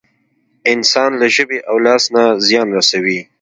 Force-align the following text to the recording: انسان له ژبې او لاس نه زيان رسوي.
انسان 0.73 1.11
له 1.21 1.27
ژبې 1.35 1.59
او 1.69 1.75
لاس 1.85 2.03
نه 2.15 2.23
زيان 2.47 2.67
رسوي. 2.77 3.19